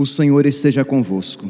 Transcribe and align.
O 0.00 0.06
Senhor 0.06 0.46
esteja 0.46 0.82
convosco. 0.82 1.46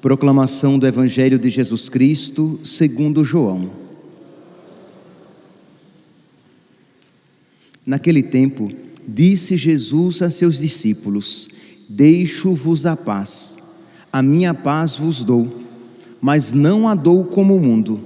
Proclamação 0.00 0.78
do 0.78 0.86
Evangelho 0.86 1.36
de 1.36 1.48
Jesus 1.48 1.88
Cristo, 1.88 2.60
segundo 2.64 3.24
João. 3.24 3.72
Naquele 7.84 8.22
tempo, 8.22 8.70
disse 9.04 9.56
Jesus 9.56 10.22
a 10.22 10.30
seus 10.30 10.60
discípulos: 10.60 11.48
Deixo-vos 11.88 12.86
a 12.86 12.96
paz, 12.96 13.58
a 14.12 14.22
minha 14.22 14.54
paz 14.54 14.94
vos 14.94 15.24
dou, 15.24 15.64
mas 16.20 16.52
não 16.52 16.86
a 16.86 16.94
dou 16.94 17.24
como 17.24 17.56
o 17.56 17.60
mundo. 17.60 18.00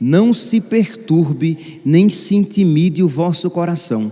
Não 0.00 0.32
se 0.32 0.62
perturbe, 0.62 1.82
nem 1.84 2.08
se 2.08 2.36
intimide 2.36 3.02
o 3.02 3.08
vosso 3.08 3.50
coração. 3.50 4.10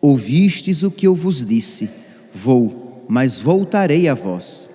Ouvistes 0.00 0.84
o 0.84 0.92
que 0.92 1.08
eu 1.08 1.14
vos 1.16 1.44
disse 1.44 2.05
Vou, 2.36 3.06
mas 3.08 3.38
voltarei 3.38 4.08
a 4.08 4.14
vós. 4.14 4.68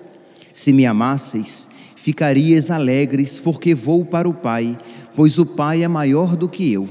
Se 0.52 0.72
me 0.72 0.84
amasseis, 0.84 1.68
ficarias 1.94 2.72
alegres, 2.72 3.38
porque 3.38 3.72
vou 3.72 4.04
para 4.04 4.28
o 4.28 4.34
Pai, 4.34 4.76
pois 5.14 5.38
o 5.38 5.46
Pai 5.46 5.84
é 5.84 5.88
maior 5.88 6.34
do 6.34 6.48
que 6.48 6.72
eu. 6.72 6.88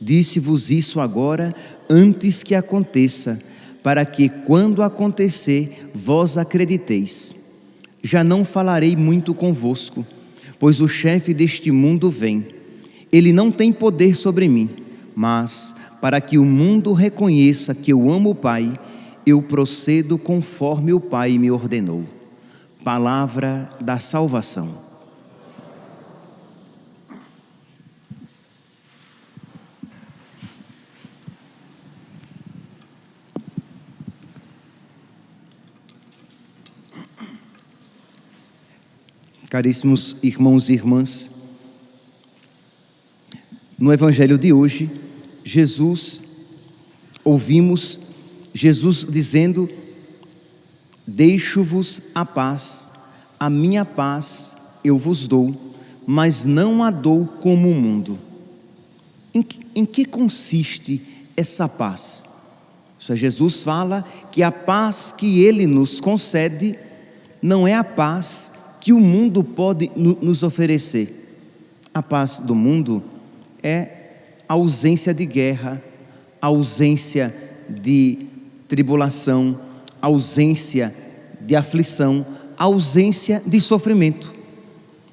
Disse-vos 0.00 0.72
isso 0.72 0.98
agora, 0.98 1.54
antes 1.88 2.42
que 2.42 2.56
aconteça, 2.56 3.40
para 3.80 4.04
que, 4.04 4.28
quando 4.28 4.82
acontecer, 4.82 5.88
vós 5.94 6.36
acrediteis. 6.36 7.32
Já 8.02 8.24
não 8.24 8.44
falarei 8.44 8.96
muito 8.96 9.32
convosco, 9.32 10.04
pois 10.58 10.80
o 10.80 10.88
chefe 10.88 11.32
deste 11.32 11.70
mundo 11.70 12.10
vem. 12.10 12.44
Ele 13.12 13.32
não 13.32 13.52
tem 13.52 13.72
poder 13.72 14.16
sobre 14.16 14.48
mim, 14.48 14.68
mas, 15.14 15.76
para 16.00 16.20
que 16.20 16.38
o 16.38 16.44
mundo 16.44 16.92
reconheça 16.92 17.72
que 17.72 17.92
eu 17.92 18.10
amo 18.10 18.30
o 18.30 18.34
Pai, 18.34 18.76
eu 19.26 19.42
procedo 19.42 20.16
conforme 20.16 20.92
o 20.92 21.00
Pai 21.00 21.36
me 21.36 21.50
ordenou. 21.50 22.04
Palavra 22.84 23.68
da 23.80 23.98
salvação. 23.98 24.86
Caríssimos 39.50 40.16
irmãos 40.22 40.68
e 40.68 40.74
irmãs, 40.74 41.30
no 43.78 43.92
Evangelho 43.92 44.36
de 44.38 44.52
hoje, 44.52 44.90
Jesus, 45.44 46.24
ouvimos 47.24 48.05
Jesus 48.56 49.06
dizendo: 49.08 49.68
Deixo-vos 51.06 52.00
a 52.14 52.24
paz, 52.24 52.90
a 53.38 53.50
minha 53.50 53.84
paz 53.84 54.56
eu 54.82 54.96
vos 54.96 55.28
dou, 55.28 55.54
mas 56.06 56.46
não 56.46 56.82
a 56.82 56.90
dou 56.90 57.26
como 57.26 57.70
o 57.70 57.74
mundo. 57.74 58.18
Em 59.34 59.42
que, 59.42 59.58
em 59.74 59.84
que 59.84 60.06
consiste 60.06 61.02
essa 61.36 61.68
paz? 61.68 62.24
Isso 62.98 63.12
é, 63.12 63.16
Jesus 63.16 63.62
fala 63.62 64.02
que 64.32 64.42
a 64.42 64.50
paz 64.50 65.12
que 65.12 65.44
Ele 65.44 65.66
nos 65.66 66.00
concede 66.00 66.78
não 67.42 67.68
é 67.68 67.74
a 67.74 67.84
paz 67.84 68.54
que 68.80 68.90
o 68.90 68.98
mundo 68.98 69.44
pode 69.44 69.92
nos 69.94 70.42
oferecer. 70.42 71.44
A 71.92 72.02
paz 72.02 72.38
do 72.38 72.54
mundo 72.54 73.04
é 73.62 73.90
a 74.48 74.54
ausência 74.54 75.12
de 75.12 75.26
guerra, 75.26 75.82
a 76.40 76.46
ausência 76.46 77.34
de 77.68 78.25
tribulação, 78.68 79.58
ausência 80.00 80.94
de 81.40 81.54
aflição, 81.54 82.26
ausência 82.58 83.42
de 83.46 83.60
sofrimento. 83.60 84.34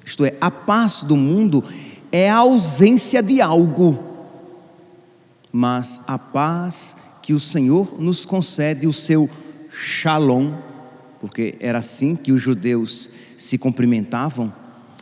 Isto 0.04 0.24
é, 0.24 0.34
a 0.40 0.50
paz 0.50 1.02
do 1.02 1.16
mundo 1.16 1.64
é 2.12 2.28
a 2.28 2.38
ausência 2.38 3.22
de 3.22 3.40
algo, 3.40 3.98
mas 5.52 6.00
a 6.06 6.18
paz 6.18 6.96
que 7.22 7.32
o 7.32 7.40
Senhor 7.40 8.00
nos 8.00 8.24
concede, 8.24 8.86
o 8.86 8.92
seu 8.92 9.30
shalom, 9.70 10.52
porque 11.20 11.56
era 11.58 11.78
assim 11.78 12.14
que 12.14 12.32
os 12.32 12.40
judeus 12.40 13.08
se 13.36 13.56
cumprimentavam, 13.56 14.52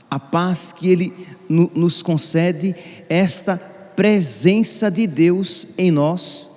a 0.09 0.21
paz 0.21 0.73
que 0.73 0.89
Ele 0.89 1.13
nos 1.49 2.03
concede, 2.03 2.75
esta 3.09 3.57
presença 3.97 4.91
de 4.91 5.07
Deus 5.07 5.67
em 5.77 5.91
nós, 5.91 6.51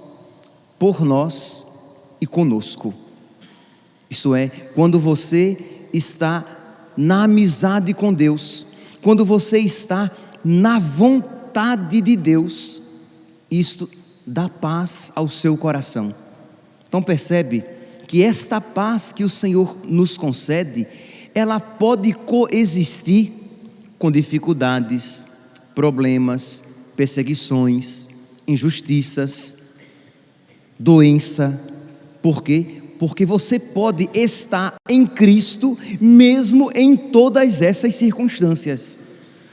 por 0.78 1.03
nós 1.03 1.65
e 2.25 2.28
conosco. 2.28 2.94
Isto 4.09 4.34
é, 4.36 4.50
quando 4.50 5.00
você 5.00 5.88
está 5.94 6.44
na 6.97 7.24
amizade 7.24 7.94
com 7.94 8.12
Deus, 8.12 8.66
quando 9.02 9.24
você 9.24 9.59
está 9.59 10.12
na 10.44 10.80
vontade 10.80 12.02
de 12.02 12.16
Deus, 12.16 12.81
isto 13.50 13.88
dá 14.25 14.50
paz 14.50 15.12
ao 15.16 15.30
seu 15.30 15.56
coração. 15.56 16.14
Então 16.88 17.02
percebe 17.02 17.64
que 18.08 18.24
esta 18.24 18.59
paz 18.59 19.12
que 19.12 19.24
o 19.24 19.30
Senhor 19.30 19.78
nos 19.88 20.18
concede, 20.18 20.88
ela 21.34 21.59
pode 21.59 22.12
coexistir 22.14 23.31
com 24.00 24.12
dificuldades, 24.12 25.25
problemas, 25.75 26.64
perseguições, 26.96 28.08
injustiças, 28.47 29.56
doença, 30.80 31.75
por 32.25 32.41
quê? 32.41 32.81
Porque 32.97 33.24
você 33.24 33.59
pode 33.59 34.09
estar 34.12 34.78
em 34.90 35.06
Cristo 35.06 35.78
mesmo 36.02 36.72
em 36.74 36.97
todas 36.97 37.62
essas 37.62 37.94
circunstâncias. 37.94 38.97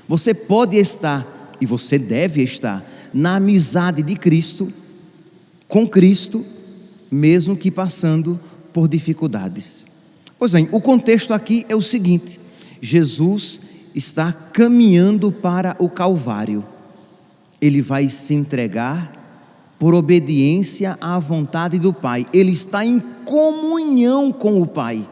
Você 0.08 0.32
pode 0.32 0.78
estar, 0.78 1.54
e 1.60 1.66
você 1.66 1.98
deve 1.98 2.42
estar, 2.42 2.82
na 3.12 3.36
amizade 3.36 4.02
de 4.02 4.16
Cristo, 4.16 4.72
com 5.68 5.86
Cristo, 5.86 6.46
mesmo 7.10 7.58
que 7.58 7.70
passando 7.70 8.40
por 8.72 8.88
dificuldades. 8.88 9.84
Pois 10.38 10.54
bem, 10.54 10.66
o 10.72 10.80
contexto 10.80 11.34
aqui 11.34 11.66
é 11.68 11.76
o 11.76 11.82
seguinte: 11.82 12.40
Jesus 12.80 13.60
está 13.94 14.32
caminhando 14.32 15.30
para 15.30 15.76
o 15.78 15.90
Calvário, 15.90 16.66
ele 17.60 17.82
vai 17.82 18.08
se 18.08 18.32
entregar 18.32 19.21
por 19.82 19.96
obediência 19.96 20.96
à 21.00 21.18
vontade 21.18 21.76
do 21.76 21.92
Pai. 21.92 22.24
Ele 22.32 22.52
está 22.52 22.86
em 22.86 23.02
comunhão 23.24 24.30
com 24.30 24.62
o 24.62 24.64
Pai. 24.64 25.08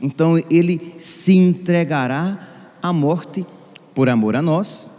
Então 0.00 0.42
ele 0.50 0.94
se 0.96 1.34
entregará 1.34 2.78
à 2.82 2.94
morte 2.94 3.44
por 3.94 4.08
amor 4.08 4.36
a 4.36 4.40
nós, 4.40 4.90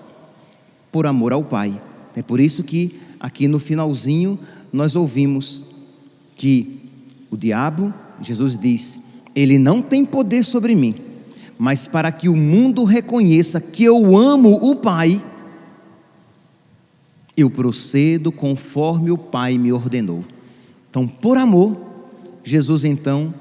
por 0.91 1.07
amor 1.07 1.33
ao 1.33 1.43
Pai. 1.43 1.81
É 2.15 2.21
por 2.21 2.39
isso 2.39 2.63
que 2.63 2.95
aqui 3.19 3.47
no 3.47 3.57
finalzinho 3.57 4.37
nós 4.71 4.95
ouvimos 4.95 5.65
que 6.35 6.81
o 7.31 7.35
diabo, 7.35 7.91
Jesus 8.21 8.55
diz, 8.55 9.01
ele 9.33 9.57
não 9.57 9.81
tem 9.81 10.05
poder 10.05 10.45
sobre 10.45 10.75
mim, 10.75 10.93
mas 11.57 11.87
para 11.87 12.11
que 12.11 12.29
o 12.29 12.35
mundo 12.35 12.83
reconheça 12.83 13.59
que 13.59 13.83
eu 13.83 14.15
amo 14.15 14.59
o 14.61 14.75
Pai, 14.75 15.19
eu 17.35 17.49
procedo 17.49 18.31
conforme 18.31 19.11
o 19.11 19.17
Pai 19.17 19.57
me 19.57 19.71
ordenou. 19.71 20.23
Então, 20.89 21.07
por 21.07 21.37
amor, 21.37 21.79
Jesus 22.43 22.83
então 22.83 23.33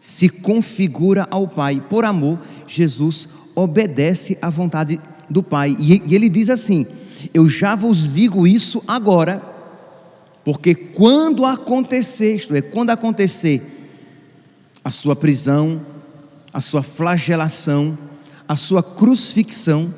se 0.00 0.28
configura 0.28 1.26
ao 1.30 1.46
Pai. 1.46 1.82
Por 1.88 2.04
amor, 2.04 2.38
Jesus 2.66 3.28
obedece 3.54 4.38
à 4.40 4.48
vontade 4.48 5.00
do 5.28 5.42
Pai. 5.42 5.76
E, 5.78 6.14
ele 6.14 6.28
diz 6.28 6.48
assim: 6.48 6.86
Eu 7.34 7.48
já 7.48 7.76
vos 7.76 8.12
digo 8.12 8.46
isso 8.46 8.82
agora, 8.86 9.42
porque 10.44 10.74
quando 10.74 11.44
acontecer, 11.44 12.36
isto 12.36 12.54
é, 12.54 12.60
quando 12.60 12.90
acontecer 12.90 13.62
a 14.84 14.90
sua 14.90 15.16
prisão, 15.16 15.84
a 16.52 16.60
sua 16.60 16.82
flagelação, 16.82 17.98
a 18.48 18.56
sua 18.56 18.82
crucifixão, 18.82 19.92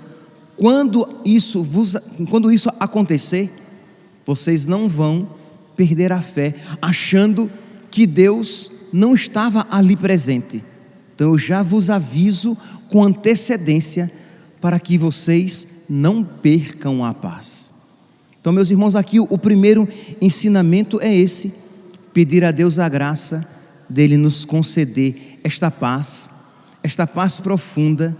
quando 0.58 1.08
isso, 1.25 1.62
vos, 1.62 1.96
quando 2.28 2.50
isso 2.50 2.69
acontecer, 2.81 3.50
vocês 4.26 4.66
não 4.66 4.88
vão 4.88 5.28
perder 5.76 6.12
a 6.12 6.20
fé, 6.20 6.55
achando 6.82 7.50
que 7.90 8.06
Deus 8.06 8.70
não 8.93 9.14
estava 9.14 9.66
ali 9.70 9.96
presente. 9.96 10.62
Então 11.14 11.28
eu 11.28 11.38
já 11.38 11.62
vos 11.62 11.88
aviso 11.88 12.56
com 12.90 13.05
antecedência 13.05 14.10
para 14.60 14.81
que 14.81 14.99
vocês 14.99 15.66
não 15.88 16.25
percam 16.25 17.05
a 17.05 17.14
paz. 17.14 17.72
Então, 18.40 18.52
meus 18.52 18.70
irmãos, 18.70 18.96
aqui 18.96 19.20
o 19.20 19.38
primeiro 19.38 19.88
ensinamento 20.20 21.00
é 21.00 21.14
esse: 21.14 21.52
pedir 22.12 22.44
a 22.44 22.50
Deus 22.50 22.78
a 22.78 22.88
graça 22.88 23.46
dele 23.88 24.16
nos 24.16 24.44
conceder 24.44 25.38
esta 25.44 25.70
paz, 25.70 26.31
esta 26.82 27.06
paz 27.06 27.38
profunda, 27.38 28.16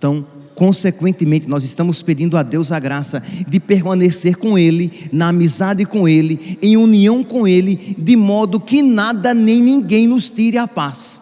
tão 0.00 0.26
Consequentemente, 0.56 1.46
nós 1.46 1.62
estamos 1.64 2.00
pedindo 2.00 2.34
a 2.34 2.42
Deus 2.42 2.72
a 2.72 2.80
graça 2.80 3.22
de 3.46 3.60
permanecer 3.60 4.36
com 4.36 4.58
Ele, 4.58 4.90
na 5.12 5.28
amizade 5.28 5.84
com 5.84 6.08
Ele, 6.08 6.58
em 6.62 6.78
união 6.78 7.22
com 7.22 7.46
Ele, 7.46 7.94
de 7.98 8.16
modo 8.16 8.58
que 8.58 8.80
nada 8.80 9.34
nem 9.34 9.60
ninguém 9.60 10.08
nos 10.08 10.30
tire 10.30 10.56
a 10.56 10.66
paz. 10.66 11.20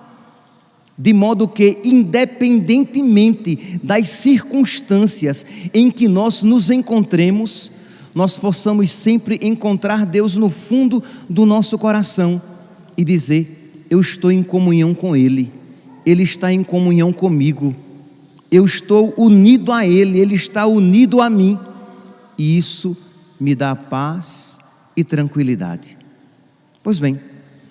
De 0.96 1.12
modo 1.12 1.48
que, 1.48 1.78
independentemente 1.84 3.80
das 3.82 4.08
circunstâncias 4.10 5.44
em 5.74 5.90
que 5.90 6.06
nós 6.06 6.44
nos 6.44 6.70
encontremos, 6.70 7.72
nós 8.14 8.38
possamos 8.38 8.92
sempre 8.92 9.40
encontrar 9.42 10.06
Deus 10.06 10.36
no 10.36 10.48
fundo 10.48 11.02
do 11.28 11.44
nosso 11.44 11.76
coração 11.76 12.40
e 12.96 13.02
dizer: 13.02 13.84
Eu 13.90 14.00
estou 14.00 14.30
em 14.30 14.44
comunhão 14.44 14.94
com 14.94 15.16
Ele, 15.16 15.50
Ele 16.06 16.22
está 16.22 16.52
em 16.52 16.62
comunhão 16.62 17.12
comigo 17.12 17.74
eu 18.54 18.64
estou 18.64 19.12
unido 19.16 19.72
a 19.72 19.86
Ele, 19.86 20.18
Ele 20.18 20.34
está 20.34 20.66
unido 20.66 21.20
a 21.20 21.28
mim, 21.28 21.58
e 22.38 22.56
isso 22.56 22.96
me 23.40 23.54
dá 23.54 23.74
paz 23.74 24.58
e 24.96 25.02
tranquilidade. 25.02 25.98
Pois 26.82 26.98
bem, 26.98 27.20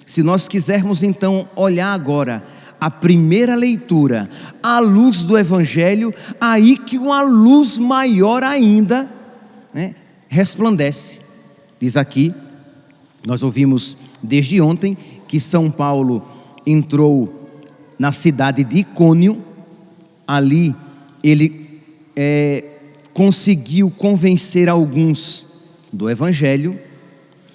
se 0.06 0.22
nós 0.22 0.48
quisermos 0.48 1.04
então 1.04 1.48
olhar 1.56 1.94
agora 1.94 2.44
a 2.80 2.92
primeira 2.92 3.56
leitura 3.56 4.30
à 4.62 4.80
luz 4.80 5.24
do 5.24 5.38
Evangelho, 5.38 6.14
aí 6.40 6.78
que 6.78 6.98
uma 6.98 7.22
luz 7.22 7.78
maior 7.78 8.44
ainda 8.44 9.10
né, 9.74 9.96
resplandece. 10.28 11.22
Diz 11.80 11.96
aqui, 11.96 12.34
nós 13.26 13.42
ouvimos 13.42 13.98
desde 14.22 14.60
ontem 14.60 14.98
que 15.28 15.40
São 15.40 15.72
Paulo 15.72 16.28
entrou 16.66 17.50
na 17.98 18.12
cidade 18.12 18.66
de 18.66 18.80
Icônio, 18.80 19.42
ali 20.28 20.76
ele 21.24 21.82
é, 22.16 22.64
conseguiu 23.14 23.90
convencer 23.90 24.68
alguns 24.68 25.48
do 25.92 26.10
Evangelho, 26.10 26.78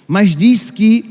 mas 0.07 0.35
diz 0.35 0.71
que 0.71 1.05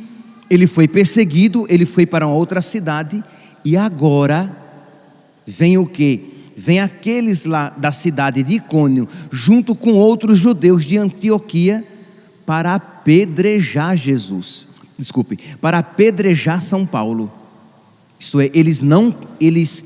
ele 0.50 0.65
foi 0.65 0.88
perseguido, 0.88 1.65
ele 1.69 1.86
foi 1.86 2.06
para 2.06 2.25
uma 2.25 2.36
outra 2.36 2.62
cidade, 2.62 3.24
e 3.63 3.75
agora 3.75 4.56
vem 5.45 5.77
o 5.77 5.86
que? 5.86 6.33
Vem 6.56 6.80
aqueles 6.80 7.45
lá 7.45 7.69
da 7.69 7.92
cidade 7.92 8.42
de 8.42 8.56
Icônio, 8.56 9.07
junto 9.30 9.75
com 9.75 9.92
outros 9.94 10.39
judeus 10.39 10.86
de 10.86 10.98
Antioquia, 10.98 11.86
para 12.45 12.75
apedrejar 12.75 13.95
Jesus. 13.98 14.68
Desculpe, 14.98 15.38
para 15.62 15.80
apedrejar 15.80 16.62
São 16.62 16.86
Paulo. 16.86 17.31
Isto 18.18 18.39
é, 18.39 18.50
eles 18.53 18.81
não, 18.81 19.15
eles 19.39 19.86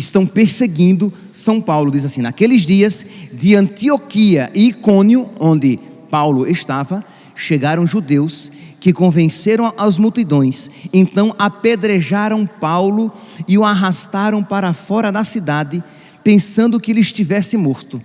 estão 0.00 0.26
perseguindo 0.26 1.12
São 1.30 1.60
Paulo. 1.60 1.90
Diz 1.90 2.04
assim: 2.04 2.22
naqueles 2.22 2.62
dias 2.62 3.06
de 3.32 3.54
Antioquia 3.54 4.50
e 4.54 4.68
Icônio, 4.68 5.30
onde 5.38 5.78
Paulo 6.10 6.46
estava, 6.46 7.04
chegaram 7.34 7.86
judeus 7.86 8.50
que 8.80 8.92
convenceram 8.92 9.72
as 9.76 9.98
multidões. 9.98 10.70
Então 10.92 11.34
apedrejaram 11.38 12.46
Paulo 12.46 13.12
e 13.46 13.56
o 13.58 13.64
arrastaram 13.64 14.42
para 14.42 14.72
fora 14.72 15.12
da 15.12 15.22
cidade, 15.22 15.84
pensando 16.24 16.80
que 16.80 16.90
ele 16.90 17.00
estivesse 17.00 17.56
morto. 17.56 18.02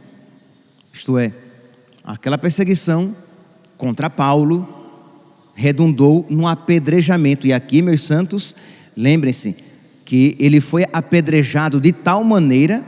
Isto 0.94 1.18
é, 1.18 1.34
aquela 2.04 2.38
perseguição 2.38 3.16
contra 3.78 4.10
Paulo 4.10 4.68
redundou 5.54 6.26
no 6.30 6.48
apedrejamento. 6.48 7.48
E 7.48 7.54
aqui, 7.54 7.82
meus 7.82 8.04
santos, 8.04 8.56
lembrem-se, 8.96 9.56
que 10.06 10.38
ele 10.40 10.62
foi 10.62 10.86
apedrejado 10.94 11.82
de 11.82 11.92
tal 11.92 12.24
maneira 12.24 12.86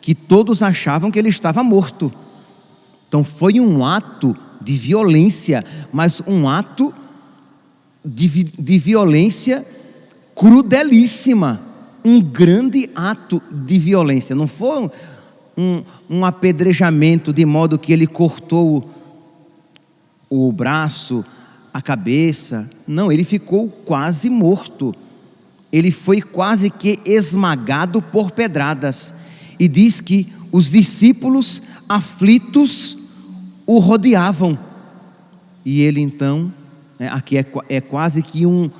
que 0.00 0.14
todos 0.14 0.62
achavam 0.62 1.10
que 1.10 1.18
ele 1.18 1.28
estava 1.28 1.62
morto. 1.62 2.10
Então 3.06 3.22
foi 3.22 3.60
um 3.60 3.84
ato 3.84 4.34
de 4.60 4.72
violência, 4.72 5.62
mas 5.92 6.22
um 6.26 6.48
ato 6.48 6.92
de, 8.02 8.44
de 8.44 8.78
violência 8.78 9.64
crudelíssima. 10.34 11.60
Um 12.02 12.22
grande 12.22 12.88
ato 12.94 13.42
de 13.52 13.78
violência. 13.78 14.34
Não 14.34 14.46
foi 14.46 14.90
um, 15.56 15.82
um 16.08 16.24
apedrejamento 16.24 17.32
de 17.32 17.44
modo 17.44 17.78
que 17.78 17.92
ele 17.92 18.06
cortou 18.06 18.88
o, 20.30 20.48
o 20.48 20.52
braço, 20.52 21.22
a 21.74 21.82
cabeça. 21.82 22.70
Não, 22.86 23.12
ele 23.12 23.24
ficou 23.24 23.68
quase 23.68 24.30
morto 24.30 24.94
ele 25.72 25.90
foi 25.90 26.20
quase 26.20 26.70
que 26.70 26.98
esmagado 27.04 28.00
por 28.00 28.30
pedradas. 28.30 29.14
E 29.58 29.68
diz 29.68 30.00
que 30.00 30.32
os 30.50 30.70
discípulos 30.70 31.62
aflitos 31.88 32.96
o 33.66 33.78
rodeavam. 33.78 34.58
E 35.64 35.82
ele 35.82 36.00
então, 36.00 36.52
né, 36.98 37.08
aqui 37.08 37.36
é, 37.36 37.44
é, 37.68 37.80
quase 37.80 38.22
que 38.22 38.46
um, 38.46 38.70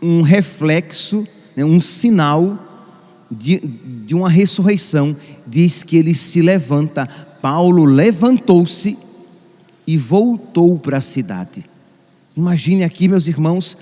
um 0.00 0.22
reflexo, 0.22 1.26
né, 1.56 1.64
um 1.64 1.80
sinal 1.80 2.56
de, 3.30 3.58
de 3.58 4.14
uma 4.14 4.30
ressurreição. 4.30 5.16
Diz 5.46 5.82
que 5.82 5.96
ele 5.96 6.14
se 6.14 6.40
levanta. 6.40 7.06
Paulo 7.42 7.84
levantou-se 7.84 8.96
e 9.86 9.96
voltou 9.96 10.78
para 10.78 10.98
a 10.98 11.02
cidade. 11.02 11.64
Imagine 12.36 12.84
aqui, 12.84 13.08
meus 13.08 13.26
irmãos, 13.26 13.76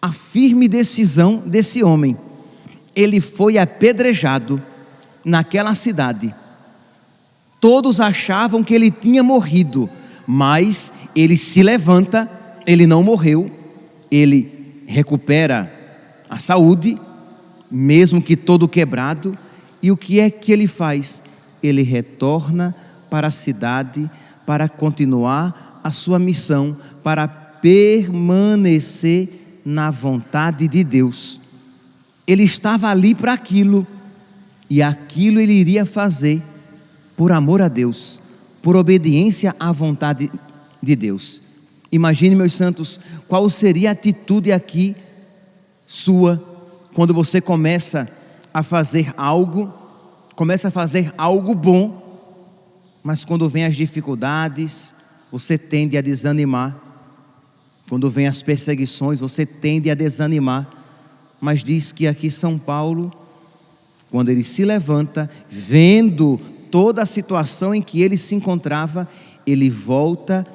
a 0.00 0.10
firme 0.10 0.68
decisão 0.68 1.42
desse 1.46 1.82
homem. 1.82 2.16
Ele 2.94 3.20
foi 3.20 3.58
apedrejado 3.58 4.62
naquela 5.24 5.74
cidade. 5.74 6.34
Todos 7.60 8.00
achavam 8.00 8.64
que 8.64 8.74
ele 8.74 8.90
tinha 8.90 9.22
morrido, 9.22 9.88
mas 10.26 10.92
ele 11.14 11.36
se 11.36 11.62
levanta, 11.62 12.30
ele 12.66 12.86
não 12.86 13.02
morreu, 13.02 13.50
ele 14.10 14.82
recupera 14.86 15.72
a 16.28 16.38
saúde, 16.38 16.98
mesmo 17.70 18.22
que 18.22 18.36
todo 18.36 18.68
quebrado, 18.68 19.36
e 19.82 19.90
o 19.90 19.96
que 19.96 20.20
é 20.20 20.30
que 20.30 20.52
ele 20.52 20.66
faz? 20.66 21.22
Ele 21.62 21.82
retorna 21.82 22.74
para 23.10 23.28
a 23.28 23.32
cidade 23.32 24.10
para 24.46 24.68
continuar 24.68 25.80
a 25.84 25.90
sua 25.90 26.18
missão, 26.18 26.76
para 27.02 27.28
permanecer 27.28 29.28
na 29.64 29.90
vontade 29.90 30.68
de 30.68 30.84
Deus. 30.84 31.40
Ele 32.26 32.44
estava 32.44 32.88
ali 32.88 33.14
para 33.14 33.32
aquilo, 33.32 33.86
e 34.68 34.82
aquilo 34.82 35.40
ele 35.40 35.52
iria 35.52 35.84
fazer 35.84 36.42
por 37.16 37.32
amor 37.32 37.60
a 37.60 37.68
Deus, 37.68 38.20
por 38.62 38.76
obediência 38.76 39.54
à 39.58 39.72
vontade 39.72 40.30
de 40.82 40.96
Deus. 40.96 41.40
Imagine, 41.92 42.36
meus 42.36 42.52
santos, 42.52 43.00
qual 43.26 43.50
seria 43.50 43.90
a 43.90 43.92
atitude 43.92 44.52
aqui 44.52 44.94
sua 45.86 46.42
quando 46.94 47.12
você 47.12 47.40
começa 47.40 48.08
a 48.52 48.62
fazer 48.62 49.12
algo, 49.16 49.72
começa 50.34 50.68
a 50.68 50.70
fazer 50.70 51.12
algo 51.16 51.54
bom, 51.54 52.00
mas 53.02 53.24
quando 53.24 53.48
vem 53.48 53.64
as 53.64 53.76
dificuldades, 53.76 54.94
você 55.30 55.56
tende 55.56 55.96
a 55.96 56.02
desanimar 56.02 56.89
quando 57.90 58.08
vem 58.08 58.28
as 58.28 58.40
perseguições, 58.40 59.18
você 59.18 59.44
tende 59.44 59.90
a 59.90 59.96
desanimar. 59.96 60.70
Mas 61.40 61.64
diz 61.64 61.90
que 61.90 62.06
aqui 62.06 62.30
São 62.30 62.56
Paulo, 62.56 63.10
quando 64.12 64.28
ele 64.28 64.44
se 64.44 64.64
levanta, 64.64 65.28
vendo 65.48 66.40
toda 66.70 67.02
a 67.02 67.06
situação 67.06 67.74
em 67.74 67.82
que 67.82 68.00
ele 68.00 68.16
se 68.16 68.36
encontrava, 68.36 69.08
ele 69.44 69.68
volta 69.68 70.46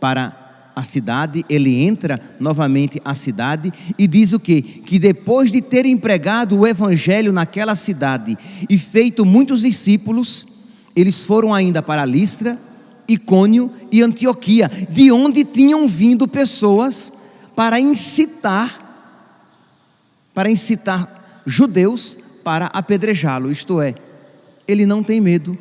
para 0.00 0.70
a 0.76 0.84
cidade, 0.84 1.44
ele 1.48 1.82
entra 1.82 2.20
novamente 2.38 3.02
à 3.04 3.16
cidade 3.16 3.72
e 3.98 4.06
diz 4.06 4.32
o 4.32 4.38
que? 4.38 4.62
Que 4.62 4.96
depois 4.96 5.50
de 5.50 5.60
ter 5.60 5.84
empregado 5.86 6.56
o 6.56 6.64
evangelho 6.64 7.32
naquela 7.32 7.74
cidade 7.74 8.38
e 8.70 8.78
feito 8.78 9.24
muitos 9.24 9.62
discípulos, 9.62 10.46
eles 10.94 11.22
foram 11.22 11.52
ainda 11.52 11.82
para 11.82 12.04
Listra, 12.04 12.56
Icônio 13.08 13.70
e 13.92 14.02
Antioquia, 14.02 14.70
de 14.90 15.10
onde 15.12 15.44
tinham 15.44 15.86
vindo 15.86 16.26
pessoas 16.26 17.12
para 17.54 17.78
incitar 17.78 18.84
para 20.34 20.50
incitar 20.50 21.42
judeus 21.46 22.18
para 22.42 22.66
apedrejá-lo, 22.66 23.50
isto 23.50 23.80
é, 23.80 23.94
ele 24.66 24.84
não 24.84 25.02
tem 25.02 25.20
medo. 25.20 25.56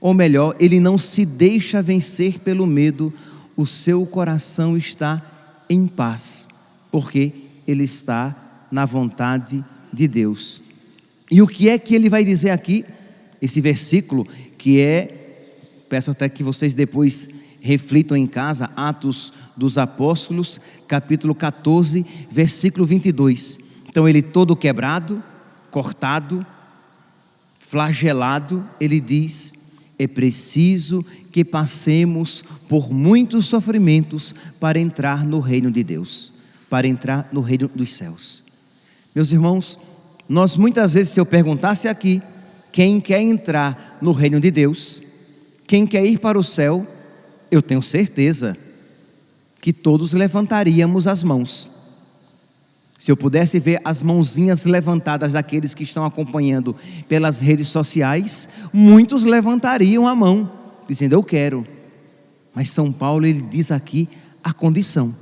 Ou 0.00 0.12
melhor, 0.12 0.56
ele 0.58 0.80
não 0.80 0.98
se 0.98 1.24
deixa 1.24 1.80
vencer 1.80 2.40
pelo 2.40 2.66
medo, 2.66 3.14
o 3.56 3.64
seu 3.64 4.04
coração 4.04 4.76
está 4.76 5.22
em 5.70 5.86
paz, 5.86 6.48
porque 6.90 7.32
ele 7.66 7.84
está 7.84 8.66
na 8.70 8.84
vontade 8.84 9.64
de 9.92 10.08
Deus. 10.08 10.60
E 11.30 11.40
o 11.40 11.46
que 11.46 11.68
é 11.68 11.78
que 11.78 11.94
ele 11.94 12.10
vai 12.10 12.24
dizer 12.24 12.50
aqui? 12.50 12.84
Esse 13.40 13.60
versículo 13.60 14.26
que 14.58 14.80
é 14.80 15.21
Peço 15.92 16.10
até 16.10 16.26
que 16.26 16.42
vocês 16.42 16.74
depois 16.74 17.28
reflitam 17.60 18.16
em 18.16 18.26
casa, 18.26 18.70
Atos 18.74 19.30
dos 19.54 19.76
Apóstolos, 19.76 20.58
capítulo 20.88 21.34
14, 21.34 22.06
versículo 22.30 22.86
22. 22.86 23.58
Então 23.90 24.08
ele 24.08 24.22
todo 24.22 24.56
quebrado, 24.56 25.22
cortado, 25.70 26.46
flagelado, 27.58 28.66
ele 28.80 29.02
diz: 29.02 29.52
é 29.98 30.06
preciso 30.06 31.04
que 31.30 31.44
passemos 31.44 32.42
por 32.70 32.90
muitos 32.90 33.44
sofrimentos 33.44 34.34
para 34.58 34.80
entrar 34.80 35.26
no 35.26 35.40
reino 35.40 35.70
de 35.70 35.84
Deus, 35.84 36.32
para 36.70 36.88
entrar 36.88 37.28
no 37.30 37.42
reino 37.42 37.68
dos 37.68 37.92
céus. 37.92 38.42
Meus 39.14 39.30
irmãos, 39.30 39.78
nós 40.26 40.56
muitas 40.56 40.94
vezes, 40.94 41.12
se 41.12 41.20
eu 41.20 41.26
perguntasse 41.26 41.86
aqui, 41.86 42.22
quem 42.72 42.98
quer 42.98 43.20
entrar 43.20 43.98
no 44.00 44.12
reino 44.12 44.40
de 44.40 44.50
Deus, 44.50 45.02
quem 45.66 45.86
quer 45.86 46.04
ir 46.04 46.18
para 46.18 46.38
o 46.38 46.44
céu, 46.44 46.86
eu 47.50 47.62
tenho 47.62 47.82
certeza 47.82 48.56
que 49.60 49.72
todos 49.72 50.12
levantaríamos 50.12 51.06
as 51.06 51.22
mãos. 51.22 51.70
Se 52.98 53.10
eu 53.10 53.16
pudesse 53.16 53.58
ver 53.58 53.80
as 53.84 54.00
mãozinhas 54.00 54.64
levantadas 54.64 55.32
daqueles 55.32 55.74
que 55.74 55.82
estão 55.82 56.04
acompanhando 56.04 56.76
pelas 57.08 57.40
redes 57.40 57.68
sociais, 57.68 58.48
muitos 58.72 59.24
levantariam 59.24 60.06
a 60.06 60.14
mão, 60.14 60.50
dizendo: 60.88 61.14
Eu 61.14 61.22
quero. 61.22 61.66
Mas 62.54 62.70
São 62.70 62.92
Paulo, 62.92 63.26
ele 63.26 63.42
diz 63.42 63.70
aqui 63.70 64.08
a 64.42 64.52
condição: 64.52 65.14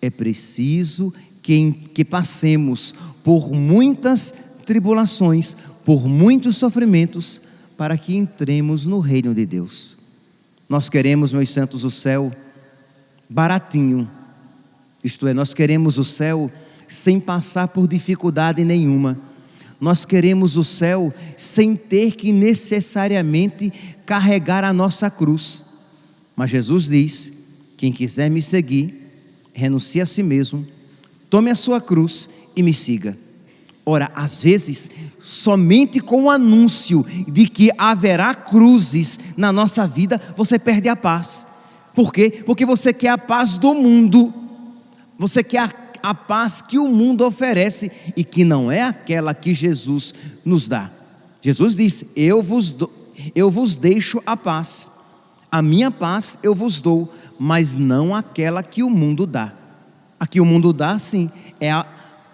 é 0.00 0.10
preciso 0.10 1.12
que, 1.42 1.72
que 1.94 2.04
passemos 2.04 2.94
por 3.22 3.52
muitas 3.52 4.34
tribulações, 4.64 5.56
por 5.84 6.06
muitos 6.08 6.56
sofrimentos, 6.56 7.40
para 7.76 7.98
que 7.98 8.14
entremos 8.14 8.86
no 8.86 9.00
reino 9.00 9.34
de 9.34 9.44
Deus. 9.44 9.96
Nós 10.68 10.88
queremos, 10.88 11.32
meus 11.32 11.50
santos, 11.50 11.84
o 11.84 11.90
céu 11.90 12.32
baratinho, 13.28 14.10
isto 15.02 15.26
é, 15.26 15.34
nós 15.34 15.54
queremos 15.54 15.98
o 15.98 16.04
céu 16.04 16.50
sem 16.88 17.20
passar 17.20 17.68
por 17.68 17.86
dificuldade 17.86 18.64
nenhuma. 18.64 19.18
Nós 19.80 20.04
queremos 20.04 20.56
o 20.56 20.64
céu 20.64 21.12
sem 21.36 21.76
ter 21.76 22.12
que 22.12 22.32
necessariamente 22.32 23.72
carregar 24.04 24.64
a 24.64 24.72
nossa 24.72 25.10
cruz. 25.10 25.64
Mas 26.34 26.50
Jesus 26.50 26.88
diz: 26.88 27.32
quem 27.76 27.92
quiser 27.92 28.30
me 28.30 28.40
seguir, 28.40 28.94
renuncie 29.52 30.00
a 30.00 30.06
si 30.06 30.22
mesmo, 30.22 30.66
tome 31.28 31.50
a 31.50 31.54
sua 31.54 31.80
cruz 31.80 32.28
e 32.56 32.62
me 32.62 32.72
siga. 32.72 33.16
Ora, 33.88 34.10
às 34.14 34.42
vezes, 34.42 34.90
somente 35.20 36.00
com 36.00 36.24
o 36.24 36.30
anúncio 36.30 37.06
de 37.28 37.48
que 37.48 37.70
haverá 37.78 38.34
cruzes 38.34 39.18
na 39.36 39.52
nossa 39.52 39.86
vida, 39.86 40.20
você 40.36 40.58
perde 40.58 40.88
a 40.88 40.96
paz. 40.96 41.46
Por 41.94 42.12
quê? 42.12 42.42
Porque 42.44 42.66
você 42.66 42.92
quer 42.92 43.10
a 43.10 43.18
paz 43.18 43.56
do 43.56 43.72
mundo, 43.74 44.34
você 45.16 45.42
quer 45.42 45.60
a 45.60 45.86
a 46.06 46.14
paz 46.14 46.62
que 46.62 46.78
o 46.78 46.86
mundo 46.86 47.26
oferece 47.26 47.90
e 48.16 48.22
que 48.22 48.44
não 48.44 48.70
é 48.70 48.82
aquela 48.82 49.34
que 49.34 49.52
Jesus 49.52 50.14
nos 50.44 50.68
dá. 50.68 50.88
Jesus 51.40 51.74
disse: 51.74 52.08
Eu 52.14 52.40
vos, 52.40 52.70
do, 52.70 52.88
eu 53.34 53.50
vos 53.50 53.74
deixo 53.74 54.22
a 54.24 54.36
paz, 54.36 54.88
a 55.50 55.60
minha 55.60 55.90
paz 55.90 56.38
eu 56.44 56.54
vos 56.54 56.80
dou, 56.80 57.12
mas 57.40 57.74
não 57.74 58.14
aquela 58.14 58.62
que 58.62 58.84
o 58.84 58.90
mundo 58.90 59.26
dá. 59.26 59.52
A 60.18 60.28
que 60.28 60.40
o 60.40 60.44
mundo 60.44 60.72
dá, 60.72 60.96
sim, 60.96 61.28
é 61.58 61.72
a, 61.72 61.84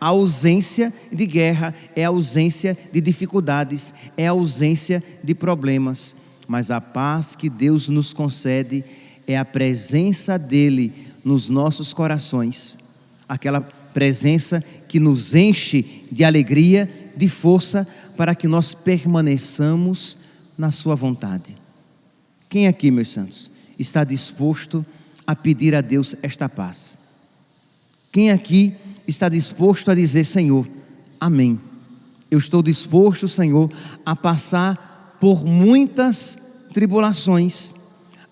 a 0.03 0.09
ausência 0.09 0.93
de 1.13 1.25
guerra, 1.27 1.73
é 1.95 2.05
a 2.05 2.09
ausência 2.09 2.77
de 2.93 3.01
dificuldades, 3.01 3.95
é 4.17 4.27
a 4.27 4.33
ausência 4.33 5.01
de 5.23 5.33
problemas. 5.33 6.17
Mas 6.49 6.73
a 6.73 6.81
paz 6.81 7.37
que 7.37 7.49
Deus 7.49 7.89
nos 7.89 8.13
concede 8.13 8.85
é 9.29 9.39
a 9.39 9.45
presença 9.45 10.37
dEle 10.37 10.93
nos 11.25 11.49
nossos 11.49 11.93
corações 11.93 12.77
aquela 13.29 13.61
presença 13.61 14.63
que 14.89 14.99
nos 14.99 15.37
enche 15.37 16.05
de 16.11 16.25
alegria, 16.25 16.91
de 17.17 17.29
força, 17.29 17.87
para 18.17 18.35
que 18.35 18.49
nós 18.49 18.75
permaneçamos 18.75 20.19
na 20.59 20.73
Sua 20.73 20.97
vontade. 20.97 21.57
Quem 22.49 22.67
aqui, 22.67 22.91
meus 22.91 23.11
santos, 23.11 23.53
está 23.79 24.03
disposto 24.03 24.85
a 25.25 25.37
pedir 25.37 25.77
a 25.77 25.81
Deus 25.81 26.17
esta 26.23 26.49
paz? 26.49 26.99
Quem 28.11 28.33
aqui 28.33 28.75
está 29.07 29.29
disposto 29.29 29.91
a 29.91 29.95
dizer, 29.95 30.25
Senhor, 30.25 30.67
Amém? 31.23 31.61
Eu 32.29 32.37
estou 32.41 32.61
disposto, 32.65 33.29
Senhor, 33.29 33.71
a 34.05 34.17
passar 34.17 35.17
por 35.21 35.45
muitas 35.45 36.37
tribulações, 36.75 37.73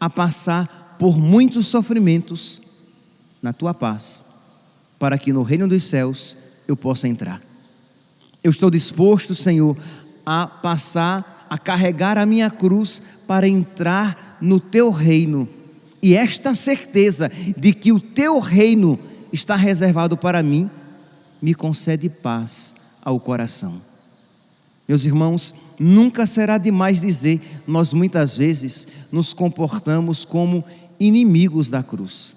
a 0.01 0.11
passar 0.11 0.97
por 0.99 1.17
muitos 1.17 1.69
sofrimentos 1.69 2.61
na 3.41 3.53
tua 3.53 3.73
paz 3.73 4.25
para 4.99 5.17
que 5.17 5.33
no 5.33 5.45
reino 5.45 5.69
dos 5.69 5.85
céus 5.85 6.37
eu 6.67 6.77
possa 6.77 7.07
entrar. 7.07 7.41
Eu 8.43 8.51
estou 8.51 8.69
disposto, 8.73 9.37
Senhor, 9.37 9.77
a 10.27 10.49
passar, 10.49 11.47
a 11.49 11.57
carregar 11.57 12.19
a 12.19 12.27
minha 12.27 12.51
cruz 12.51 13.01
para 13.25 13.47
entrar 13.47 14.37
no 14.41 14.59
teu 14.59 14.91
reino. 14.91 15.49
E 16.03 16.17
esta 16.17 16.57
certeza 16.57 17.31
de 17.57 17.73
que 17.73 17.93
o 17.93 18.01
teu 18.01 18.41
reino 18.41 18.99
está 19.33 19.55
reservado 19.55 20.17
para 20.17 20.43
mim, 20.43 20.71
me 21.41 21.55
concede 21.55 22.09
paz 22.09 22.75
ao 23.03 23.19
coração. 23.19 23.81
Meus 24.87 25.05
irmãos, 25.05 25.55
nunca 25.79 26.27
será 26.27 26.59
demais 26.59 27.01
dizer, 27.01 27.41
nós 27.67 27.93
muitas 27.93 28.37
vezes 28.37 28.89
nos 29.11 29.33
comportamos 29.33 30.25
como 30.25 30.65
inimigos 30.99 31.71
da 31.71 31.83
cruz. 31.83 32.37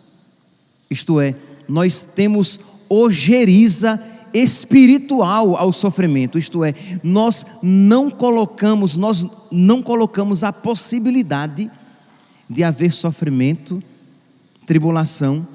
Isto 0.90 1.20
é, 1.20 1.36
nós 1.68 2.04
temos 2.04 2.60
ojeriza 2.88 4.00
espiritual 4.34 5.56
ao 5.56 5.74
sofrimento, 5.74 6.38
isto 6.38 6.64
é, 6.64 6.74
nós 7.04 7.46
não 7.62 8.10
colocamos, 8.10 8.96
nós 8.98 9.26
não 9.52 9.82
colocamos 9.82 10.44
a 10.44 10.54
possibilidade 10.54 11.70
de 12.50 12.64
haver 12.64 12.92
sofrimento, 12.92 13.82
tribulação 14.66 15.48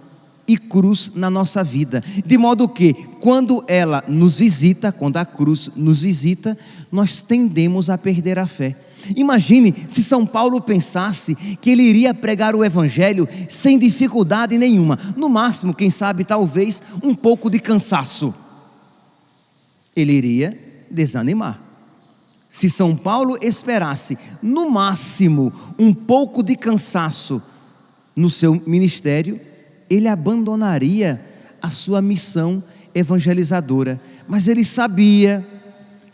e 0.48 0.56
cruz 0.56 1.12
na 1.14 1.28
nossa 1.28 1.62
vida, 1.62 2.02
de 2.24 2.38
modo 2.38 2.66
que 2.66 2.94
quando 3.20 3.62
ela 3.68 4.02
nos 4.08 4.38
visita, 4.38 4.90
quando 4.90 5.18
a 5.18 5.24
cruz 5.26 5.70
nos 5.76 6.00
visita, 6.00 6.56
nós 6.90 7.20
tendemos 7.20 7.90
a 7.90 7.98
perder 7.98 8.38
a 8.38 8.46
fé. 8.46 8.74
Imagine 9.14 9.84
se 9.86 10.02
São 10.02 10.26
Paulo 10.26 10.60
pensasse 10.60 11.34
que 11.60 11.70
ele 11.70 11.82
iria 11.82 12.14
pregar 12.14 12.56
o 12.56 12.64
Evangelho 12.64 13.28
sem 13.46 13.78
dificuldade 13.78 14.56
nenhuma, 14.56 14.98
no 15.16 15.28
máximo, 15.28 15.74
quem 15.74 15.90
sabe, 15.90 16.24
talvez 16.24 16.82
um 17.02 17.14
pouco 17.14 17.50
de 17.50 17.60
cansaço. 17.60 18.34
Ele 19.94 20.12
iria 20.12 20.58
desanimar. 20.90 21.60
Se 22.48 22.70
São 22.70 22.96
Paulo 22.96 23.36
esperasse, 23.42 24.16
no 24.42 24.70
máximo, 24.70 25.52
um 25.78 25.92
pouco 25.92 26.42
de 26.42 26.56
cansaço 26.56 27.42
no 28.16 28.30
seu 28.30 28.54
ministério, 28.66 29.38
ele 29.88 30.08
abandonaria 30.08 31.20
a 31.60 31.70
sua 31.70 32.00
missão 32.00 32.62
evangelizadora. 32.94 34.00
Mas 34.26 34.48
ele 34.48 34.64
sabia 34.64 35.46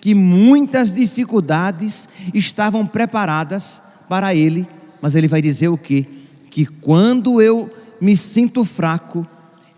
que 0.00 0.14
muitas 0.14 0.92
dificuldades 0.92 2.08
estavam 2.32 2.86
preparadas 2.86 3.82
para 4.08 4.34
ele, 4.34 4.66
mas 5.00 5.14
ele 5.14 5.28
vai 5.28 5.40
dizer 5.40 5.68
o 5.68 5.78
que? 5.78 6.06
Que 6.50 6.66
quando 6.66 7.40
eu 7.40 7.70
me 8.00 8.16
sinto 8.16 8.64
fraco, 8.64 9.26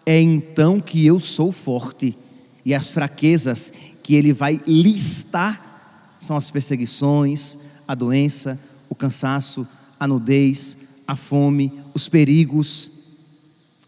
é 0.04 0.20
então 0.20 0.80
que 0.80 1.06
eu 1.06 1.20
sou 1.20 1.52
forte. 1.52 2.16
E 2.64 2.74
as 2.74 2.92
fraquezas 2.92 3.72
que 4.02 4.14
ele 4.14 4.32
vai 4.32 4.60
listar 4.66 6.14
são 6.18 6.36
as 6.36 6.50
perseguições, 6.50 7.58
a 7.86 7.94
doença, 7.94 8.58
o 8.88 8.94
cansaço, 8.94 9.66
a 9.98 10.06
nudez, 10.08 10.76
a 11.06 11.14
fome, 11.14 11.72
os 11.94 12.08
perigos, 12.08 12.90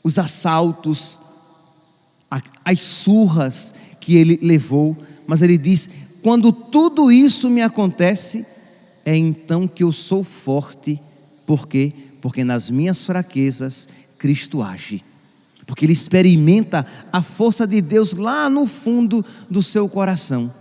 os 0.09 0.19
assaltos, 0.19 1.21
as 2.65 2.81
surras 2.81 3.75
que 4.01 4.17
ele 4.17 4.39
levou, 4.43 4.97
mas 5.27 5.43
ele 5.43 5.59
diz: 5.59 5.89
quando 6.23 6.51
tudo 6.51 7.13
isso 7.13 7.51
me 7.51 7.61
acontece, 7.61 8.47
é 9.05 9.15
então 9.15 9.69
que 9.69 9.85
eu 9.85 9.93
sou 9.93 10.25
forte. 10.25 10.99
Por 11.45 11.69
quê? 11.69 11.93
Porque 12.23 12.43
nas 12.43 12.71
minhas 12.71 13.05
fraquezas 13.05 13.87
Cristo 14.17 14.63
age. 14.63 15.05
Porque 15.67 15.85
ele 15.85 15.93
experimenta 15.93 16.87
a 17.13 17.21
força 17.21 17.67
de 17.67 17.83
Deus 17.83 18.15
lá 18.15 18.49
no 18.49 18.65
fundo 18.67 19.23
do 19.51 19.63
seu 19.63 19.87
coração. 19.91 20.53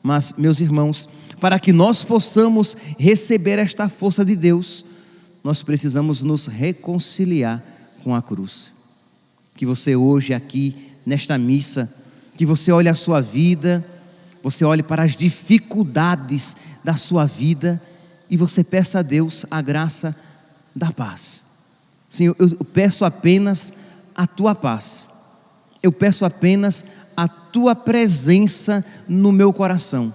Mas, 0.00 0.34
meus 0.38 0.60
irmãos, 0.60 1.08
para 1.40 1.58
que 1.58 1.72
nós 1.72 2.04
possamos 2.04 2.76
receber 2.96 3.58
esta 3.58 3.88
força 3.88 4.24
de 4.24 4.36
Deus, 4.36 4.84
nós 5.42 5.64
precisamos 5.64 6.22
nos 6.22 6.46
reconciliar 6.46 7.77
com 8.02 8.14
a 8.14 8.22
cruz. 8.22 8.74
Que 9.54 9.66
você 9.66 9.96
hoje 9.96 10.32
aqui 10.34 10.92
nesta 11.04 11.36
missa, 11.38 11.92
que 12.36 12.46
você 12.46 12.70
olhe 12.70 12.88
a 12.88 12.94
sua 12.94 13.20
vida, 13.20 13.84
você 14.42 14.64
olhe 14.64 14.82
para 14.82 15.02
as 15.02 15.16
dificuldades 15.16 16.56
da 16.84 16.96
sua 16.96 17.24
vida 17.24 17.82
e 18.30 18.36
você 18.36 18.62
peça 18.62 19.00
a 19.00 19.02
Deus 19.02 19.44
a 19.50 19.60
graça 19.60 20.14
da 20.74 20.92
paz. 20.92 21.44
Senhor, 22.08 22.36
eu 22.38 22.64
peço 22.64 23.04
apenas 23.04 23.72
a 24.14 24.26
tua 24.26 24.54
paz. 24.54 25.08
Eu 25.82 25.92
peço 25.92 26.24
apenas 26.24 26.84
a 27.16 27.28
tua 27.28 27.74
presença 27.74 28.84
no 29.08 29.32
meu 29.32 29.52
coração. 29.52 30.12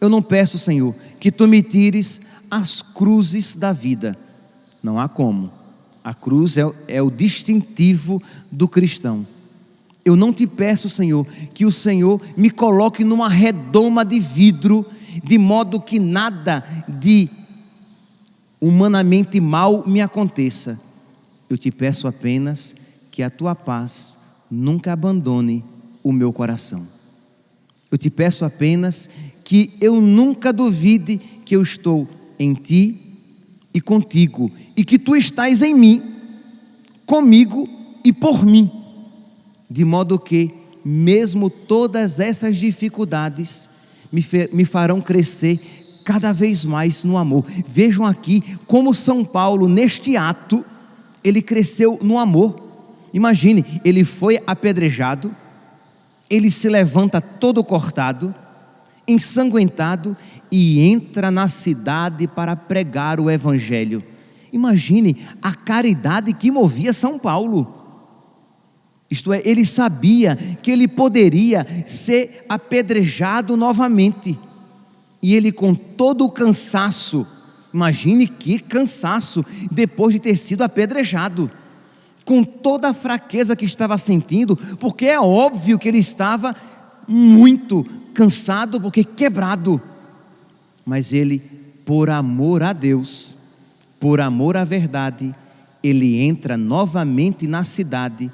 Eu 0.00 0.08
não 0.08 0.22
peço, 0.22 0.58
Senhor, 0.58 0.94
que 1.18 1.30
tu 1.30 1.46
me 1.46 1.62
tires 1.62 2.20
as 2.50 2.80
cruzes 2.80 3.54
da 3.54 3.72
vida. 3.72 4.16
Não 4.82 4.98
há 4.98 5.08
como. 5.08 5.52
A 6.02 6.14
cruz 6.14 6.56
é, 6.56 6.62
é 6.88 7.02
o 7.02 7.10
distintivo 7.10 8.22
do 8.50 8.66
cristão. 8.66 9.26
Eu 10.04 10.16
não 10.16 10.32
te 10.32 10.46
peço, 10.46 10.88
Senhor, 10.88 11.26
que 11.52 11.66
o 11.66 11.72
Senhor 11.72 12.20
me 12.36 12.50
coloque 12.50 13.04
numa 13.04 13.28
redoma 13.28 14.04
de 14.04 14.18
vidro, 14.18 14.86
de 15.22 15.36
modo 15.36 15.80
que 15.80 15.98
nada 15.98 16.64
de 16.88 17.28
humanamente 18.60 19.40
mal 19.40 19.84
me 19.86 20.00
aconteça. 20.00 20.80
Eu 21.48 21.58
te 21.58 21.70
peço 21.70 22.08
apenas 22.08 22.74
que 23.10 23.22
a 23.22 23.30
tua 23.30 23.54
paz 23.54 24.18
nunca 24.50 24.92
abandone 24.92 25.64
o 26.02 26.12
meu 26.12 26.32
coração. 26.32 26.86
Eu 27.90 27.98
te 27.98 28.08
peço 28.08 28.44
apenas 28.44 29.10
que 29.44 29.76
eu 29.80 30.00
nunca 30.00 30.52
duvide 30.52 31.18
que 31.44 31.56
eu 31.56 31.62
estou 31.62 32.08
em 32.38 32.54
ti 32.54 33.09
e 33.72 33.80
contigo, 33.80 34.50
e 34.76 34.84
que 34.84 34.98
tu 34.98 35.14
estás 35.14 35.62
em 35.62 35.74
mim, 35.74 36.02
comigo 37.06 37.68
e 38.04 38.12
por 38.12 38.44
mim, 38.44 38.70
de 39.68 39.84
modo 39.84 40.18
que, 40.18 40.52
mesmo 40.84 41.48
todas 41.48 42.18
essas 42.18 42.56
dificuldades, 42.56 43.68
me, 44.12 44.24
me 44.52 44.64
farão 44.64 45.00
crescer 45.00 45.60
cada 46.04 46.32
vez 46.32 46.64
mais 46.64 47.04
no 47.04 47.16
amor. 47.16 47.44
Vejam 47.66 48.04
aqui 48.04 48.42
como 48.66 48.94
São 48.94 49.24
Paulo, 49.24 49.68
neste 49.68 50.16
ato, 50.16 50.64
ele 51.22 51.42
cresceu 51.42 51.98
no 52.02 52.18
amor. 52.18 52.68
Imagine, 53.12 53.80
ele 53.84 54.04
foi 54.04 54.40
apedrejado, 54.46 55.34
ele 56.28 56.50
se 56.50 56.68
levanta 56.68 57.20
todo 57.20 57.62
cortado, 57.62 58.34
ensanguentado 59.06 60.16
e 60.50 60.80
entra 60.80 61.30
na 61.30 61.48
cidade 61.48 62.28
para 62.28 62.56
pregar 62.56 63.20
o 63.20 63.30
evangelho. 63.30 64.02
Imagine 64.52 65.16
a 65.40 65.54
caridade 65.54 66.32
que 66.32 66.50
movia 66.50 66.92
São 66.92 67.18
Paulo. 67.18 67.74
Isto 69.10 69.32
é, 69.32 69.42
ele 69.44 69.64
sabia 69.66 70.36
que 70.62 70.70
ele 70.70 70.86
poderia 70.86 71.66
ser 71.86 72.44
apedrejado 72.48 73.56
novamente. 73.56 74.38
E 75.22 75.34
ele, 75.34 75.52
com 75.52 75.74
todo 75.74 76.24
o 76.24 76.30
cansaço, 76.30 77.26
imagine 77.74 78.26
que 78.26 78.58
cansaço, 78.58 79.44
depois 79.70 80.14
de 80.14 80.20
ter 80.20 80.36
sido 80.36 80.62
apedrejado 80.62 81.50
com 82.24 82.44
toda 82.44 82.90
a 82.90 82.94
fraqueza 82.94 83.56
que 83.56 83.64
estava 83.64 83.98
sentindo, 83.98 84.56
porque 84.78 85.06
é 85.06 85.18
óbvio 85.18 85.78
que 85.78 85.88
ele 85.88 85.98
estava 85.98 86.54
muito 87.08 87.84
cansado, 88.14 88.80
porque 88.80 89.04
quebrado. 89.04 89.80
Mas 90.84 91.12
ele, 91.12 91.42
por 91.84 92.10
amor 92.10 92.62
a 92.62 92.72
Deus, 92.72 93.38
por 93.98 94.20
amor 94.20 94.56
à 94.56 94.64
verdade, 94.64 95.34
ele 95.82 96.20
entra 96.20 96.56
novamente 96.56 97.46
na 97.46 97.64
cidade, 97.64 98.30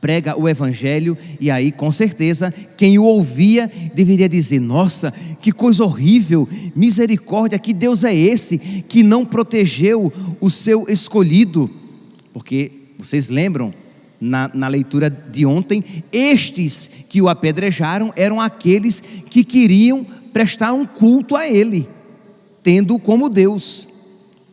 prega 0.00 0.38
o 0.38 0.48
evangelho 0.48 1.16
e 1.40 1.50
aí, 1.50 1.72
com 1.72 1.90
certeza, 1.90 2.52
quem 2.76 2.98
o 2.98 3.04
ouvia 3.04 3.70
deveria 3.94 4.28
dizer: 4.28 4.60
Nossa, 4.60 5.12
que 5.40 5.52
coisa 5.52 5.84
horrível, 5.84 6.48
misericórdia, 6.74 7.58
que 7.58 7.72
Deus 7.72 8.04
é 8.04 8.14
esse 8.14 8.58
que 8.88 9.02
não 9.02 9.24
protegeu 9.24 10.12
o 10.40 10.50
seu 10.50 10.86
escolhido? 10.88 11.70
Porque 12.32 12.72
vocês 12.98 13.28
lembram 13.28 13.72
na, 14.20 14.50
na, 14.54 14.68
leitura 14.68 15.10
de 15.10 15.44
ontem? 15.44 15.84
Estes 16.12 16.90
que 17.08 17.20
o 17.20 17.28
apedrejaram 17.28 18.12
eram 18.16 18.40
aqueles 18.40 19.00
que 19.00 19.44
queriam 19.44 20.04
prestar 20.32 20.72
um 20.72 20.84
culto 20.84 21.36
a 21.36 21.48
ele, 21.48 21.88
tendo-o 22.62 22.98
como 22.98 23.28
Deus. 23.28 23.88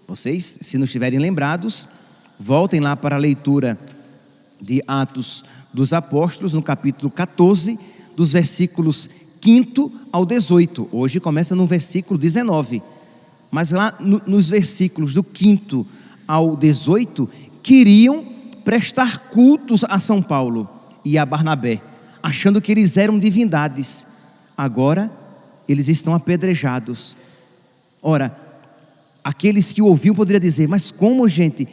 Vocês, 0.07 0.59
se 0.61 0.77
não 0.77 0.85
estiverem 0.85 1.19
lembrados, 1.19 1.87
voltem 2.39 2.79
lá 2.79 2.95
para 2.95 3.15
a 3.15 3.19
leitura 3.19 3.77
de 4.61 4.81
Atos 4.87 5.43
dos 5.73 5.91
Apóstolos, 5.91 6.53
no 6.53 6.61
capítulo 6.61 7.11
14, 7.11 7.77
dos 8.15 8.31
versículos 8.31 9.09
5 9.41 9.91
ao 10.11 10.25
18. 10.25 10.87
Hoje 10.91 11.19
começa 11.19 11.55
no 11.55 11.67
versículo 11.67 12.17
19. 12.17 12.81
Mas 13.51 13.71
lá 13.71 13.93
no, 13.99 14.21
nos 14.25 14.49
versículos 14.49 15.13
do 15.13 15.25
5 15.33 15.85
ao 16.27 16.55
18, 16.55 17.29
queriam 17.61 18.32
prestar 18.63 19.29
cultos 19.29 19.83
a 19.89 19.99
São 19.99 20.21
Paulo 20.21 20.69
e 21.03 21.17
a 21.17 21.25
Barnabé, 21.25 21.81
achando 22.21 22.61
que 22.61 22.71
eles 22.71 22.97
eram 22.97 23.19
divindades. 23.19 24.05
Agora, 24.57 25.11
eles 25.67 25.87
estão 25.87 26.13
apedrejados. 26.13 27.17
Ora, 28.01 28.37
aqueles 29.23 29.71
que 29.71 29.81
ouviam 29.81 30.15
poderiam 30.15 30.39
dizer: 30.39 30.67
Mas 30.67 30.91
como, 30.91 31.27
gente? 31.27 31.67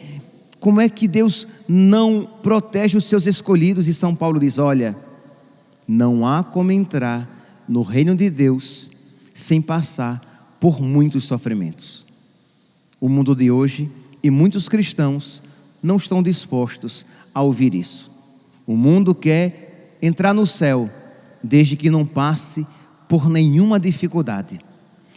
Como 0.59 0.81
é 0.81 0.89
que 0.89 1.09
Deus 1.09 1.47
não 1.67 2.29
protege 2.43 2.99
os 2.99 3.07
seus 3.07 3.27
escolhidos? 3.27 3.89
E 3.89 3.95
São 3.95 4.15
Paulo 4.15 4.39
diz: 4.39 4.59
Olha, 4.59 4.97
não 5.89 6.27
há 6.27 6.43
como 6.43 6.71
entrar 6.73 7.29
no 7.69 7.83
reino 7.83 8.17
de 8.17 8.29
Deus 8.29 8.91
sem 9.35 9.63
passar 9.63 10.57
por 10.61 10.81
muitos 10.81 11.25
sofrimentos. 11.25 12.07
O 13.01 13.09
mundo 13.09 13.35
de 13.35 13.51
hoje 13.51 13.91
e 14.23 14.31
muitos 14.31 14.69
cristãos 14.69 15.43
não 15.83 15.97
estão 15.97 16.23
dispostos 16.23 17.07
a 17.35 17.43
ouvir 17.43 17.75
isso. 17.75 18.11
O 18.67 18.77
mundo 18.77 19.15
quer 19.15 19.97
entrar 20.01 20.33
no 20.33 20.47
céu, 20.47 20.91
desde 21.43 21.77
que 21.77 21.91
não 21.91 22.07
passe 22.07 22.67
por 23.09 23.29
nenhuma 23.29 23.81
dificuldade. 23.81 24.61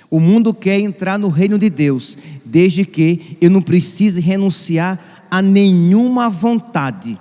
O 0.10 0.20
mundo 0.20 0.54
quer 0.54 0.80
entrar 0.80 1.18
no 1.18 1.28
reino 1.28 1.58
de 1.58 1.70
Deus, 1.70 2.18
desde 2.46 2.86
que 2.86 3.38
eu 3.42 3.50
não 3.50 3.62
precise 3.62 4.22
renunciar 4.22 5.28
a 5.30 5.42
nenhuma 5.42 6.30
vontade. 6.30 7.20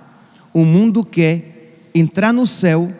O 0.53 0.65
mundo 0.65 1.05
quer 1.05 1.89
entrar 1.95 2.33
no 2.33 2.47
céu, 2.47 2.93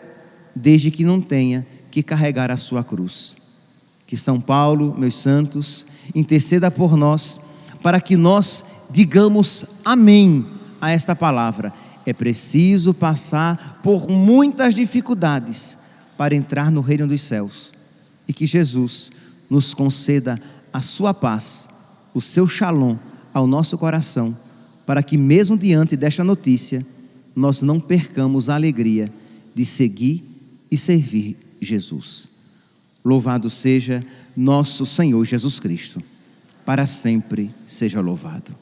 desde 0.55 0.89
que 0.89 1.03
não 1.03 1.21
tenha 1.21 1.65
que 1.91 2.01
carregar 2.01 2.49
a 2.49 2.57
sua 2.57 2.83
cruz. 2.83 3.37
Que 4.07 4.17
São 4.17 4.41
Paulo, 4.41 4.95
meus 4.97 5.15
santos, 5.15 5.85
interceda 6.15 6.71
por 6.71 6.97
nós, 6.97 7.39
para 7.81 8.01
que 8.01 8.17
nós 8.17 8.65
digamos 8.93 9.65
amém 9.83 10.45
a 10.79 10.91
esta 10.91 11.15
palavra. 11.15 11.73
É 12.05 12.13
preciso 12.13 12.93
passar 12.93 13.79
por 13.81 14.07
muitas 14.07 14.75
dificuldades 14.75 15.77
para 16.15 16.35
entrar 16.35 16.71
no 16.71 16.79
reino 16.79 17.07
dos 17.07 17.23
céus 17.23 17.73
e 18.27 18.33
que 18.33 18.45
Jesus 18.45 19.11
nos 19.49 19.73
conceda 19.73 20.39
a 20.71 20.81
sua 20.81 21.13
paz, 21.13 21.67
o 22.13 22.21
seu 22.21 22.47
shalom 22.47 22.95
ao 23.33 23.47
nosso 23.47 23.77
coração, 23.79 24.37
para 24.85 25.01
que, 25.01 25.17
mesmo 25.17 25.57
diante 25.57 25.97
desta 25.97 26.23
notícia, 26.23 26.85
nós 27.35 27.63
não 27.63 27.79
percamos 27.79 28.47
a 28.47 28.55
alegria 28.55 29.11
de 29.55 29.65
seguir 29.65 30.23
e 30.69 30.77
servir 30.77 31.35
Jesus. 31.59 32.29
Louvado 33.03 33.49
seja 33.49 34.05
nosso 34.37 34.85
Senhor 34.85 35.25
Jesus 35.25 35.59
Cristo, 35.59 36.01
para 36.63 36.85
sempre 36.85 37.49
seja 37.65 37.99
louvado. 37.99 38.55